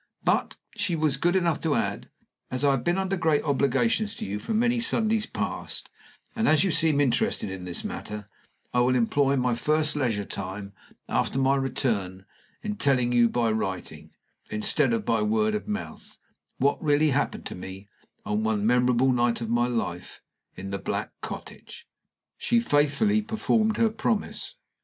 'But,' 0.23 0.57
she 0.75 0.95
was 0.95 1.15
good 1.15 1.35
enough 1.35 1.61
to 1.61 1.75
add, 1.75 2.09
'as 2.49 2.63
I 2.65 2.71
have 2.71 2.83
been 2.83 2.97
under 2.97 3.15
great 3.15 3.43
obligations 3.43 4.15
to 4.15 4.25
you 4.25 4.39
for 4.39 4.51
many 4.55 4.79
Sundays 4.79 5.27
past, 5.27 5.91
and 6.35 6.47
as 6.47 6.63
you 6.63 6.71
seem 6.71 6.99
interested 6.99 7.51
in 7.51 7.65
this 7.65 7.83
matter, 7.83 8.27
I 8.73 8.79
will 8.79 8.95
employ 8.95 9.35
my 9.35 9.53
first 9.53 9.95
leisure 9.95 10.25
time 10.25 10.73
after 11.07 11.37
my 11.37 11.55
return 11.55 12.25
in 12.63 12.77
telling 12.77 13.11
you 13.11 13.29
by 13.29 13.51
writing, 13.51 14.09
instead 14.49 14.91
of 14.91 15.05
by 15.05 15.21
word 15.21 15.53
of 15.53 15.67
mouth, 15.67 16.17
what 16.57 16.81
really 16.83 17.11
happened 17.11 17.45
to 17.45 17.53
me 17.55 17.87
on 18.25 18.43
one 18.43 18.65
memorable 18.65 19.11
night 19.11 19.39
of 19.39 19.51
my 19.51 19.67
life 19.67 20.19
in 20.55 20.71
The 20.71 20.79
Black 20.79 21.11
Cottage.' 21.21 21.87
"She 22.39 22.59
faithfully 22.59 23.21
performed 23.21 23.77
her 23.77 23.91
promise. 23.91 24.55